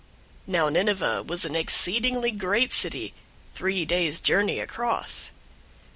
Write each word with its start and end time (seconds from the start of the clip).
Now 0.47 0.67
Nineveh 0.67 1.21
was 1.21 1.45
an 1.45 1.55
exceedingly 1.55 2.31
great 2.31 2.73
city, 2.73 3.13
three 3.53 3.85
days' 3.85 4.19
journey 4.19 4.57
across. 4.57 5.29